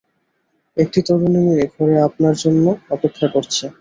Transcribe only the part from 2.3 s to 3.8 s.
জন্য অপেক্ষা করছে।